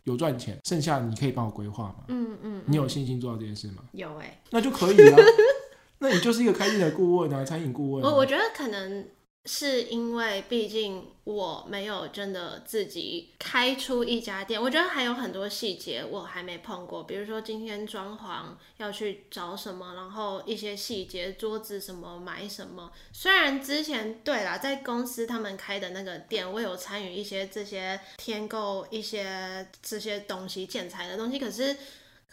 [0.06, 1.96] 有赚钱，剩下你可以帮我规划吗？
[2.08, 2.32] 嗯？
[2.32, 3.82] 嗯嗯，你有信心做到这件事吗？
[3.92, 5.18] 有哎、欸，那就可以啊。
[5.98, 8.08] 那你就是一个开店的顾问啊，餐饮顾问、啊。
[8.08, 9.06] 我我觉得可能。
[9.46, 22.90] 是因为毕竟我没有真的自己开出一家店，我觉得还有很多细节我还没碰过，比如说今天装潢要去找什么，然后一些细节，桌子什么买什么。
[23.12, 31.76] 虽然之前对啦，在公司他们开的那个店，我有参与一些这些添购一些这些东西建材的东西，可是。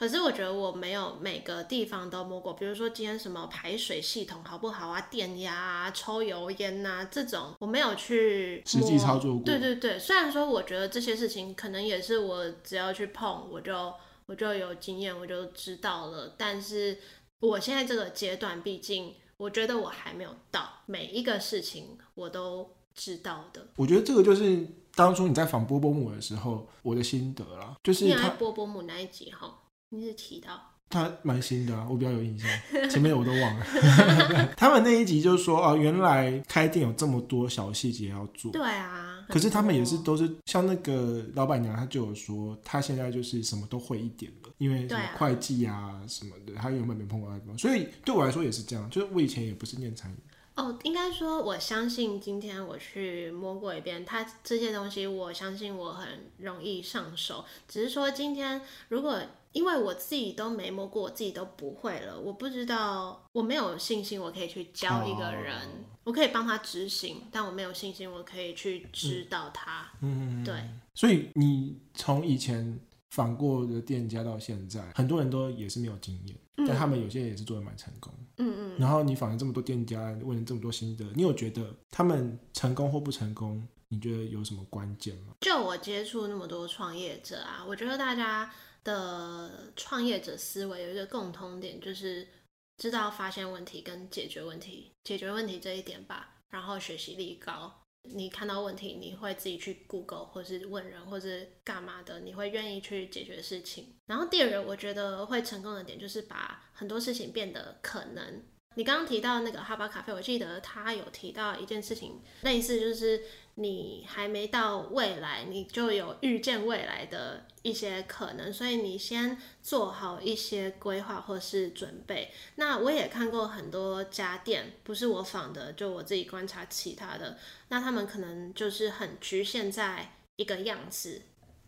[0.03, 9.43] 可是我觉得我没有每个地方都摸过，比如说今天什么排水系统好不好啊，电压啊，抽油烟啊这种，我没有去实际操作过。
[9.45, 13.93] 对对对，虽然说我觉得这些事情可能也是我只要去碰，我就
[14.25, 16.35] 我就有经验，我就知道了。
[16.37, 16.97] 但是
[17.39, 23.65] 我现在这个阶段，毕竟我觉得我还没有到每一个事情我都知道的。
[23.77, 29.61] 我觉得这个就是当初你在访波波姆的时候，我的心得啦，就是他波波姆那一集哈。
[29.95, 32.49] 你是提到他蛮新的啊，我比较有印象，
[32.89, 33.65] 前面我都忘了。
[34.57, 38.51] 他们那一集就是说哦，原来开店有这么多小细节要做。
[38.51, 48.89] 对啊，可是他们也是都是像那个老板娘，她就有说，她现在就是什么都会一点了，因为什么会计啊什么的，她原本没碰过那种，所以对我来说也是这样。
[48.89, 50.17] 就是我以前也不是念餐饮。
[50.55, 59.21] 哦，应该说我相信今天我去摸过一遍，它这些东西我相信我很容易上手，只是说今天如果。
[59.53, 69.91] 因为我自己都没摸过，我自己都不会了，我不知道，我没有信心，我可以去教一个人，哦、我可以帮他执行，但我没有信心，我可以去指导他。
[70.01, 70.55] 嗯，对。
[70.95, 72.79] 所以你从以前
[73.11, 78.13] 访过的店家到现在，很多人都也是没有经验，嗯、但他们有些人也是做的蛮成功。
[78.37, 78.79] 嗯嗯。
[78.79, 83.67] 然后你访了这么多店家，问了这么多心得，你有觉得他们成功或不成功？
[83.89, 85.33] 你觉得有什么关键吗？
[85.41, 88.51] 就我接触那么多创业者啊，我觉得大家。
[88.85, 92.27] 的创业者思维有一个共通点，就是
[92.75, 96.35] 知道发现问题跟解决问题，解决问题这一点吧。
[96.49, 103.95] 然后学习力高，你看到问题，你会自己去 Google 或是问人，或是干嘛的，你会愿意去解决事情。
[104.05, 108.43] 然后第二个，我觉得会成功的点就是把很多事情变得可能。
[108.75, 113.23] 你刚刚提到那个哈巴咖啡，我记得他有提到一件事情，类似就是。
[113.55, 122.31] 你还没到未来，你就有预见未来的一些可能，所以你先做好一些规划或是准备。
[122.55, 127.37] 那我也看过很多家店，不是我仿的，就我自己观察其他的，
[127.69, 131.21] 那他们可能就是很局限在一个样子。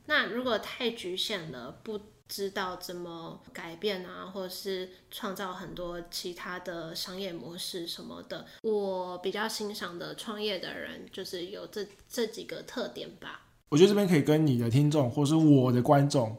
[0.06, 2.02] 那如果太局限了，不。
[2.28, 8.46] 知道怎么改变啊，或者是创造很多其他的商业模式什么的。
[8.64, 13.42] 我比较欣赏的创业的人，就是有这这几个特点吧。
[13.70, 16.36] 我觉得这边可以跟你的听众，或是我的观众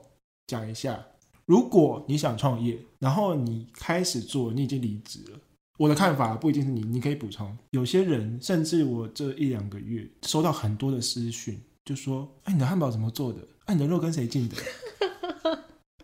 [0.47, 1.07] 讲一下：
[1.45, 5.39] 如果你想创业，然后你开始做，你已经离职了。
[5.79, 7.57] 我的看法不一定是你，你可以补充。
[7.71, 13.41] 有些人甚至我这一两个月收到很多的私讯，就说：“哎，你的汉堡怎么做的？
[13.67, 14.57] 哎，你的肉跟谁进的？”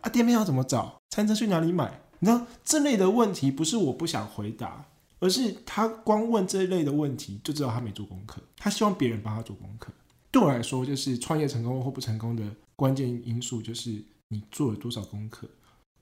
[0.03, 1.01] 啊，店面要怎么找？
[1.09, 2.01] 餐车去哪里买？
[2.19, 4.85] 你知道这类的问题不是我不想回答，
[5.19, 8.41] 而是他光问这一类的问题就知道他没做功课。
[8.57, 9.91] 他希望别人帮他做功课。
[10.29, 12.43] 对我来说，就是创业成功或不成功的
[12.75, 15.47] 关键因素就是你做了多少功课。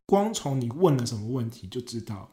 [0.06, 2.30] 光从你问了什么问题就知道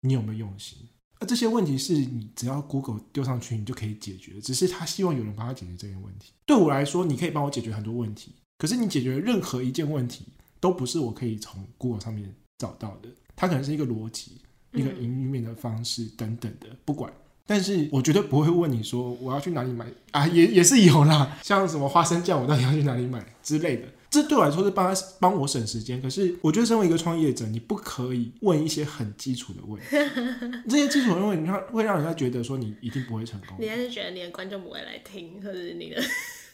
[0.00, 0.78] 你有没有用心。
[1.20, 4.40] 那这些问题是你只要 Google 丢上去，你就可以解决。
[4.40, 6.32] 只是他希望有人帮他解决这些问题。
[6.46, 10.26] 对我来说，你可以帮我解决很多问题，可是你解决任何一件问题。
[10.62, 14.38] 都不是我可以从 Google 上面找到的，它可能是一个逻辑、
[14.72, 17.12] 一个营运面的方式等等的，不管。
[17.44, 23.82] 但是我绝对不会问你说我要去哪里买啊，也也是有啦，像什么花生酱，我到底要去哪里买之类的。
[24.08, 26.00] 这对我来说是帮他帮我省时间。
[26.00, 29.86] 可是我觉得身为一个创业者，你不可以问一些很基础的问题，
[30.70, 33.56] 这些基础的问题让会让人家觉得说你一定不会成功。
[33.58, 36.00] 你还是觉得你的观众不会来听，或者是你的，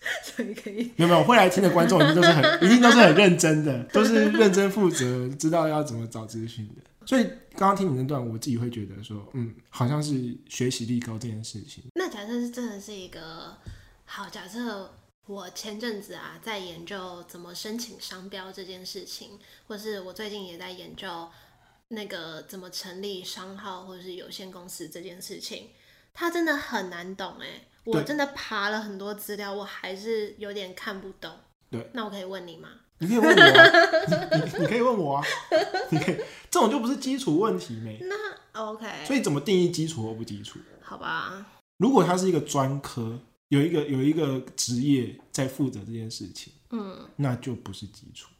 [0.23, 6.83] 所以可以有没有会来听的观众一定都是很 一定都是很认真的，都是认真负责，知道要怎么找资讯的。
[7.05, 11.85] 所以刚刚听你那段，我自己会觉得说，嗯，好像是学习力高这件事情。
[11.95, 13.57] 那假设是真的是一个
[14.05, 14.95] 好，假设
[15.27, 21.29] 我前阵子啊在研究怎么申请商标这件事情，或是我最近也在研究
[21.89, 25.71] 那个怎么成立商号或者是有限公司这件事情，
[26.13, 31.31] 它真的很难懂哎，我真的爬了很多资料，我还是有点看不懂。
[31.71, 32.69] 对，那我可以问你吗？
[33.01, 33.65] 你可以问我啊，
[34.31, 35.25] 你 你，你可以问我啊，
[35.91, 36.17] 你可以，
[36.51, 37.99] 这种就不是基础问题没？
[38.03, 38.17] 那
[38.65, 38.87] OK。
[39.05, 40.59] 所以怎么定义基础或不基础？
[40.83, 41.47] 好吧。
[41.77, 48.31] 如果它是一个专科，有一个有一个职业在负责这件事情，嗯，那就不是基础。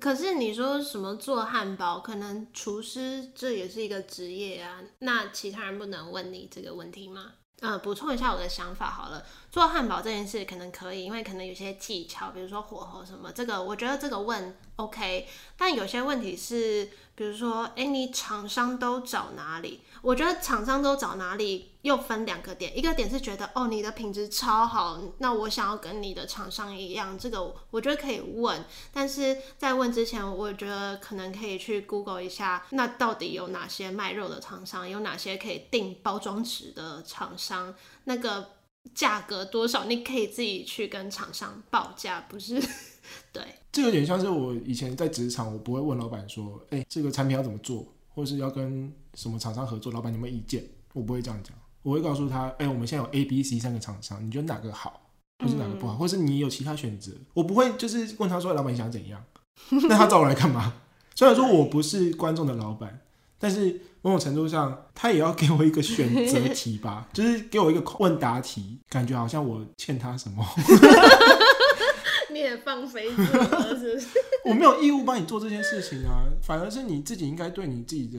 [0.00, 7.32] 可是你说什么做汉堡，可能厨师这也是一个职业啊，那其他人不能问你这个问题吗？
[7.60, 9.24] 嗯，补充一下我的想法好了。
[9.50, 15.26] 做汉堡这件事可能可以，因为可能有些技巧，比如说火候什么，这个我觉得这个问 OK。
[15.56, 19.80] 但有些问题是，比如说，哎、你厂商都找哪里？
[20.02, 28.64] 我觉得厂商都找哪里又分两个点，一个点是觉得哦，你的品质超好，那我想要跟你的厂商一样，这个我觉得可以问。
[28.92, 38.50] 但是在问之前，我觉得可能可以去 Google 一下，那到底有哪些卖肉的厂商，有哪些可以订包装纸的厂商，那个
[38.94, 42.62] 价格多少，你可以自己去跟厂商报价，不是？
[43.32, 47.84] 对，这有点像是我以前在职场，我不会问老板说，哎，这个产品要怎么做，
[48.14, 48.92] 或是要跟。
[49.18, 49.90] 什么厂商合作？
[49.92, 50.64] 老板有没有意见？
[50.92, 51.52] 我不会这样讲，
[51.82, 57.10] 我会告诉他：哎、欸，我们现在有 A、B、C 三个厂商，你觉得哪个好，或是哪个不好，嗯、或是你有其他选择？
[57.34, 59.22] 我不会就是问他说：老板你想怎样？
[59.88, 60.72] 那他找我来干嘛？
[61.16, 63.00] 虽然说我不是观众的老板，
[63.40, 70.46] 但是某种程度上，他也要给我一个选择题吧， 就是给我一个问答题，感觉好像我欠他什么。
[72.30, 74.08] 你也放飞自我是不是？
[74.44, 78.18] 我没有义务帮你做这件事情啊，反而是你自己应该对你自己的。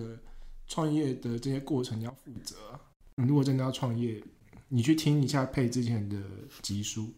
[0.70, 2.56] 创业的这些过程你要负责。
[3.16, 4.24] 你如果真的要创业，
[4.70, 6.16] 你去听一下配之前的
[6.62, 7.10] 集数，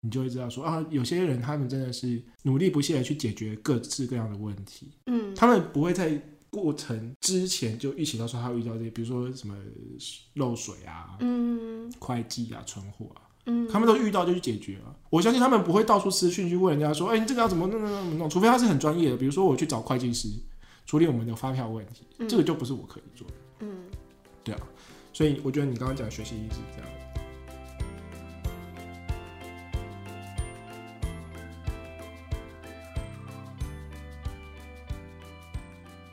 [0.00, 4.90] 你就会知道说啊，有些人他们真的是努力不懈的去解决各式各样的问题。
[5.06, 9.54] 嗯，他们不会在过程之前就预期到说他会遇到这些，比如说什么
[10.34, 14.96] 漏水啊、嗯，会计啊、存货啊，嗯，他们都遇到就去解决了。
[15.10, 18.30] 我相信他们不会到处私讯去问人家说，哎、欸，你这个要怎么弄弄弄弄？
[18.30, 20.28] 除非他是很专业的，比如说我去找会计师。
[20.86, 23.34] 处理我们的发票问题，嗯，这个就不是我可以做的。
[23.60, 23.84] 嗯，
[24.42, 24.60] 对啊，
[25.12, 26.90] 所以我觉得你刚刚讲的学习力是这样。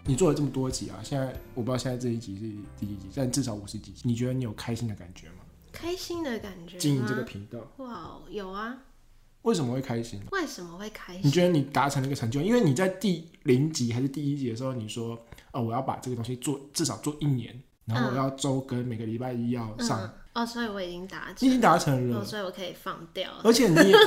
[0.04, 2.42] 你做了这么多集啊，现在我不知道现在这一集是
[2.78, 4.02] 第几集，但至少五十几集。
[4.04, 5.36] 你觉得你有开心的感觉吗？
[5.72, 8.78] 开心的感觉，经营这个频道，哇，有啊。
[9.44, 10.22] 为什么会开心？
[10.32, 11.22] 为什么会开心？
[11.24, 12.42] 你觉得你达成了一个成就？
[12.42, 15.20] 因为你在第零集还是第一集的时候，你说
[15.52, 20.00] ：“哦，我要把这个东西做至少做一年，然后我要周更，每个礼拜一要上。
[20.02, 23.30] 嗯”哦，所以我已经达成，你已经达成了，哦，所以我可以放掉。
[23.44, 23.98] 而且你也。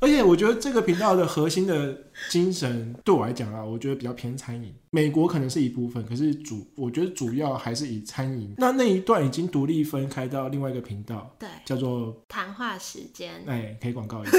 [0.00, 4.72] 而且我觉得这个频道的核心的精神对我来讲啊，我觉得比较偏餐饮。
[4.90, 8.54] 美国可能是一部分，可是主我觉得主要还是以餐饮。
[8.58, 13.42] 那那一段已经独立分开到另外一个频道，对，叫做谈话时间。
[13.46, 14.38] 哎，可以广告一下。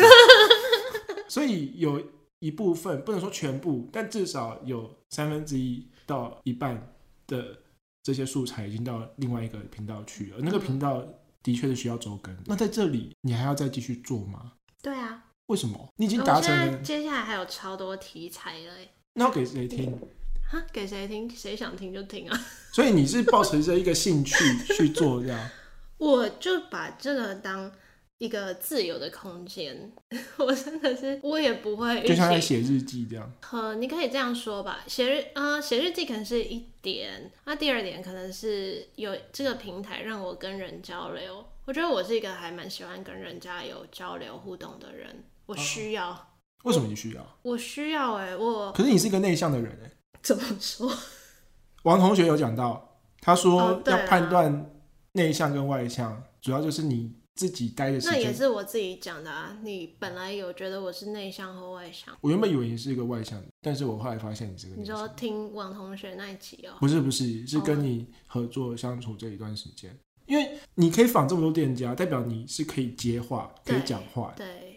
[1.27, 2.01] 所以有
[2.39, 6.93] 一部分不能说全部，但至少有三分之一到一半
[7.27, 7.57] 的
[8.01, 10.37] 这些素材已经到另外一个频道去了。
[10.39, 11.03] 那个频道
[11.43, 12.35] 的确是需要周更。
[12.45, 14.53] 那在这里你还要再继续做吗？
[14.81, 15.25] 对啊。
[15.49, 15.91] 为什么？
[15.95, 16.77] 你已经达成了。
[16.83, 18.73] 接下来还有超多题材了。
[19.13, 19.99] 那要给谁听？
[20.47, 21.27] 哈，给谁听？
[21.27, 22.39] 谁想听就听啊。
[22.71, 24.35] 所以你是抱持着一个兴趣
[24.77, 25.49] 去做这样？
[25.97, 27.71] 我就把这个当
[28.19, 29.91] 一个自由的空间。
[30.37, 33.31] 我真的是，我也不会，就像在写日记这样。
[33.51, 34.83] 呃，你可以这样说吧。
[34.85, 37.31] 写日啊，写日记可能是一点。
[37.45, 41.43] 那第二点可能是有这个平台让我跟人交流。
[41.65, 45.23] 我觉得我是一个还蛮喜欢跟人家有交流互动的人。
[45.49, 46.29] 我需要、啊，
[46.63, 47.21] 为什么你需要？
[47.41, 50.91] 我，我需要哎、欸，我可是你是一个内向的人哎、欸，怎么说？
[51.83, 54.71] 王同学有讲到，他说要判断
[55.13, 58.11] 内向跟外向、哦啊，主要就是你自己待的时间。
[58.11, 59.57] 那也是我自己讲的啊。
[59.63, 62.15] 你本来有觉得我是内向和外向？
[62.21, 64.83] 我原本以为你是一个外向，但是我后来发现你是个向。
[64.83, 66.77] 你说听王同学那一集哦？
[66.79, 69.97] 不是不是，是跟你合作相处这一段时间、哦，
[70.27, 74.33] 因为你可以访这么多店家，代表你是可以接话、可以讲话。
[74.35, 74.68] 对。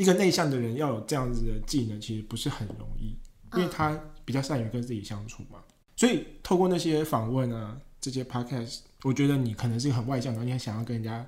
[0.00, 3.14] 一个内向的人要有这样子的技能，其实不是很容易，
[3.54, 5.58] 因为他比较善于跟自己相处嘛。
[5.94, 11.26] 所以透过那些访问啊，这些 podcast，我觉得你可能是很外向的，你很想要跟人家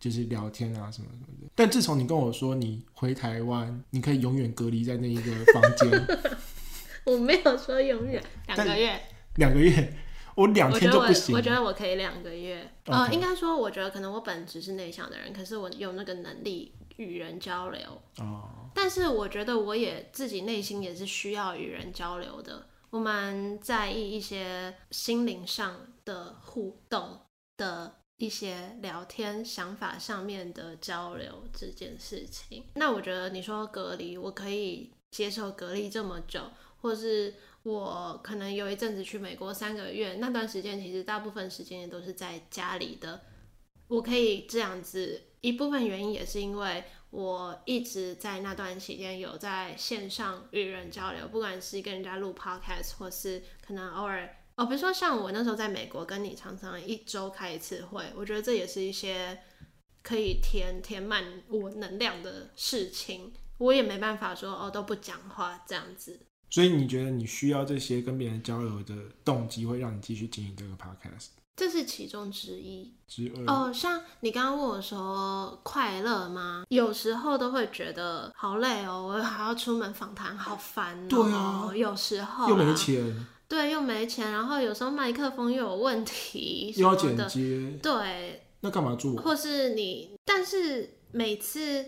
[0.00, 1.48] 就是聊天啊什么什么的。
[1.54, 6.18] 但自从你跟我说你回台湾，你可以永远隔离在那一个房间，
[7.04, 9.00] 我没有说永远， 两个月，
[9.34, 9.94] 两个月。
[10.36, 11.32] 我两天都不行。
[11.32, 12.68] 我觉得我可以两个月。
[12.86, 17.80] 呃，应该说，我觉得可能我本质是内向的人，可是我有那个能力与人交流。
[18.18, 18.70] 哦。
[18.74, 22.66] 但是我觉得我也自己内心也是需要与人交流的。
[22.90, 27.20] 我蛮在意一些心灵上的互动
[27.56, 32.64] 的一些聊天、想法上面的交流这件事情。
[32.74, 36.40] 那我觉得你说隔离，我可以接受隔离这么久，
[36.80, 37.34] 或是。
[37.64, 43.22] 我可能有一阵子去美国三个月，那段时间其实大部分时间也都是在家里的。
[43.88, 59.38] 我可以这样子，一部分原因也是因为我一直在那段期间有在线上与人交流，不管是跟人家录 podcast，或是可能偶尔哦，比如说像我那时候在美国跟你常常一周开一次会，我觉得这也是一些
[60.02, 63.30] 可以填填满我能量的事情。
[63.58, 66.18] 我也没办法说哦都不讲话这样子。
[66.48, 71.28] 所以你觉得你需要这些跟别人交流的动机，会让你继续经营这个 podcast？
[71.56, 72.92] 这是其中之一。
[73.06, 76.64] 之二哦，像你刚刚问我说快乐吗？
[76.68, 81.08] 有时候都会觉得好累哦，我还要出门访谈，好烦哦。
[81.08, 83.26] 对啊，有时候又没钱。
[83.46, 87.78] 对，又没钱，然后有时候麦克风又有问题，又要剪接。
[87.82, 89.14] 对，那干嘛做？
[89.16, 91.84] 或是你，但是每次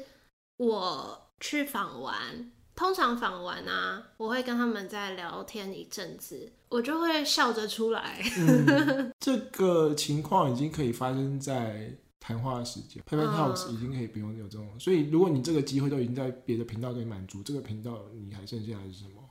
[0.58, 2.52] 我去访完。
[2.76, 8.22] 通常访完啊，我会跟他们再聊天一阵子，我就会笑着出来。
[8.36, 14.68] 嗯、这个情况已经可以发生在谈话时间，Pepe Talks 已经可以不用有这种。
[14.74, 19.22] 嗯、所以，如果你这个机会都已经在别的频道可以满足，这个频道你还剩下的是什么？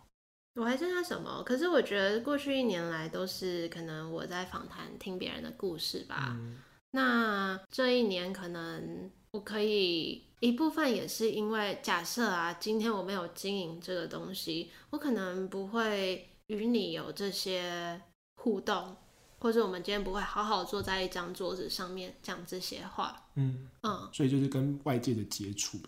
[0.55, 1.43] 我还剩下什么？
[1.43, 6.35] 可是我觉得过去一年来都是可能我在访谈听别人的故事吧。
[6.39, 6.57] 嗯、
[6.89, 10.24] 那这一年可能我可以。
[10.39, 18.01] 一部分也是因为假设啊，今天我没有经营这个东西，我可能不会与你有这些
[18.35, 18.95] 互动，
[19.39, 23.29] 或者我们今天不会好好坐在一张桌子上面讲这些话。
[23.35, 25.79] 嗯嗯，所以就是跟外界的接触。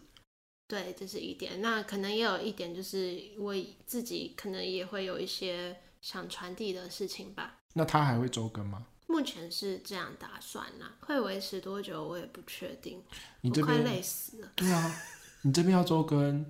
[0.68, 1.62] 对，这是一点。
[1.62, 3.54] 那可能也有一点，就是我
[3.86, 7.58] 自己可能也会有一些想传递的事情吧。
[7.74, 8.88] 那他还会周更吗？
[9.08, 13.02] 目前是这样打算啦、啊，会维持多久我也不确定。
[13.42, 14.52] 你这边快累死了。
[14.56, 14.96] 对啊，
[15.42, 16.46] 你这边要周更，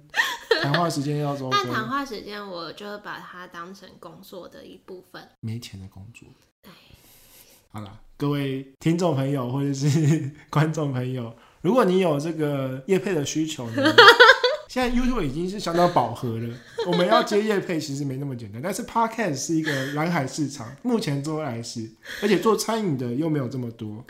[0.61, 1.51] 谈话时间要周更。
[1.63, 5.29] 但谈话时间我就把它当成工作的一部分。
[5.39, 6.27] 没钱的工作。
[6.63, 6.71] 哎
[7.69, 13.83] 好了，各位听众朋友或者是 观众朋友，如果你有这个业配的需求呢？
[14.77, 16.55] 现在 YouTube 已经是相当饱和了，
[16.85, 18.61] 我们要接业配其实没那么简单。
[18.61, 21.89] 但是 Podcast 是一个蓝海市场，目前做来是，
[22.21, 24.05] 而且做餐饮的又没有这么多。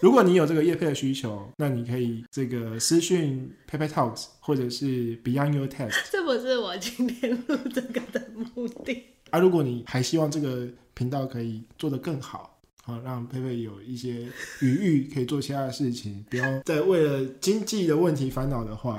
[0.00, 5.98] 如果你有这个业配的需求，那你可以这个私讯 Pepe Talks 或者是 Beyond Your Taste。
[6.10, 9.02] 这不是我今天录这个的目的。
[9.28, 14.26] 啊，如果你还希望这个频道可以做得更好，好让 Pepe 有一些
[14.62, 18.98] 余裕可以做其他的事情，不要再为了经济的问题烦恼的话。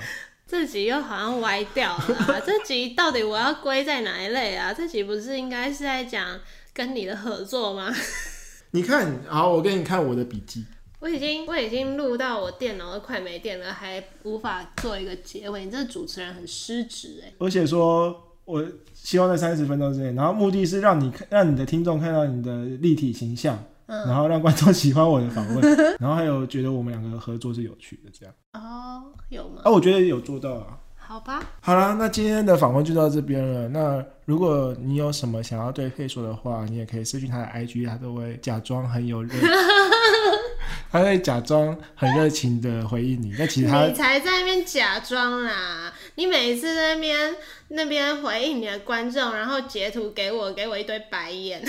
[0.49, 4.73] 这集又好像歪掉了啊， 这集到底我要归在哪一类啊？
[4.73, 6.39] 这集不是应该是在讲
[6.73, 7.93] 跟你的合作吗？
[8.71, 10.65] 你看，好，我给你看我的笔记。
[11.01, 15.65] 我已经我已经录到我电脑都快没电了，还无法做一个结尾。
[15.65, 17.31] 你这主持人很失职哎！
[17.37, 23.63] 而且说，我希望在三十分钟之内，然后目的是让你看，让你的听众看到你的立体形象。
[23.89, 25.61] 然后让观众喜欢我的访问，
[25.99, 29.61] 然后还有觉得我们两个合作是有趣的，这样哦，有吗？
[29.65, 30.77] 啊，我觉得有做到啊。
[30.97, 31.43] 好吧。
[31.59, 33.67] 好啦，那今天的访问就到这边了。
[33.69, 39.33] 那如果你有什么想要对佩说的话，你也可以私讯他的 IG，他都会假装很有热，
[40.91, 43.33] 他会假装很热情的回应你。
[43.39, 45.91] 那其实他你才在那边假装啦！
[46.13, 47.35] 你每一次在那边
[47.69, 51.59] 那边回应你的观众，然后截图给我，给我一堆白眼。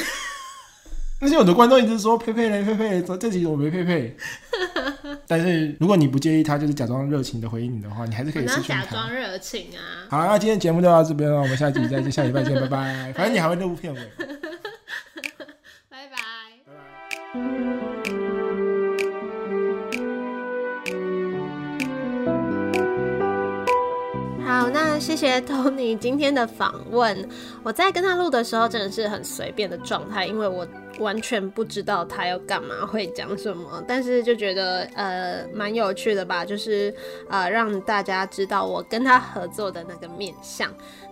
[1.20, 4.16] 那些有的观众一直说佩佩嘞，佩佩，这这集我没佩佩。
[5.28, 8.82] 但是如果你不介意他就是假装热情的回应你的话，你还是可以私讯他。
[8.82, 10.08] 假装热情啊！
[10.10, 13.12] 好，那今天节目就到这边了，我们下集再见，下礼拜见，拜拜。
[13.12, 14.00] 反正你还会录片尾。
[15.90, 16.16] 拜拜。
[16.66, 16.72] 拜
[17.34, 17.89] 拜。
[24.50, 27.16] 好，那谢谢 Tony 今天的访问。
[27.62, 30.66] 我在跟他录的时候真的是很随便的状态，因为我
[30.98, 36.92] 完全不知道他要干嘛，会讲什么，但是就觉得呃蛮有趣的吧，就是
[37.28, 40.68] 呃让大家知道我跟他合作的那个面相。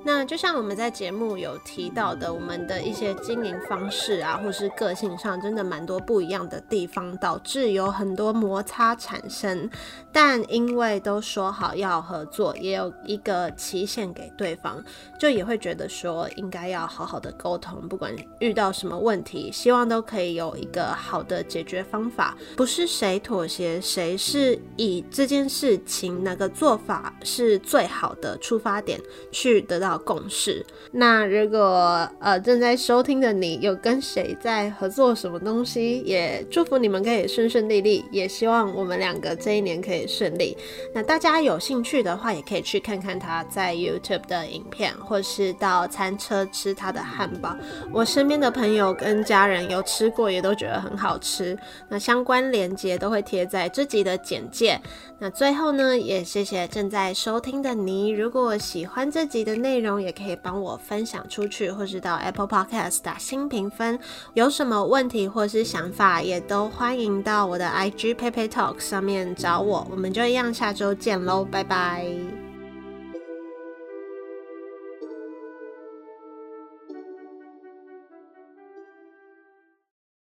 [0.08, 9.68] 那就像我们在节目有提到的，我们的一些经营方式啊，或是个性上，真的蛮多不一样的地方，导致有很多摩擦产生。
[10.10, 14.82] 但因为都说好要合作，也有一个期限给对方，
[15.20, 28.98] 就也会觉得说应该要好好的沟通，不管遇到什么问题，希望都可以有一个好的解决方法，不是谁妥协谁，是以这件事情哪个做法是最好的出发点
[29.30, 30.64] 去得到共识。
[30.92, 40.56] 那如果呃正在收听的你有跟谁在合作什么东西，也祝福你们可以顺顺利利，也希望我们两个这一年可以顺利。
[40.94, 47.56] 那大家有兴趣的话，也可以去看看他在 YouTube 的影片，或是到餐车吃他的汉堡。
[47.92, 51.58] 我身边的朋友跟家人有吃过，也都觉得很好吃。
[51.88, 54.80] 那相关链接都会贴在这集的简介。
[55.20, 58.10] 那最后呢，也谢谢正在收听的你。
[58.10, 63.96] 如果喜欢这集的内，内容也可以帮我分享出去，或是到 Apple Podcast 打新评分。
[64.34, 69.86] 有什么问题或是想法，也都欢迎到我的 IG p a p e Talk 上面找我。
[69.88, 72.47] 我们就一样，下周见喽，拜拜。